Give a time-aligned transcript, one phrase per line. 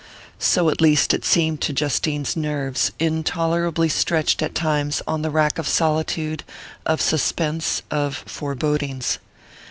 [0.39, 5.59] So at least it seemed to Justine's nerves, intolerably stretched, at times, on the rack
[5.59, 6.43] of solitude,
[6.87, 9.19] of suspense, of forebodings.